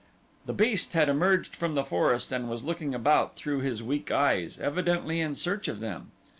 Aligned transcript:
The 0.47 0.53
beast 0.53 0.93
had 0.93 1.09
emerged 1.09 1.55
from 1.55 1.75
the 1.75 1.83
forest 1.85 2.31
and 2.31 2.49
was 2.49 2.63
looking 2.63 2.95
about 2.95 3.35
through 3.35 3.59
his 3.59 3.83
weak 3.83 4.09
eyes, 4.09 4.57
evidently 4.57 5.21
in 5.21 5.35
search 5.35 5.67
of 5.67 5.79
them. 5.79 6.09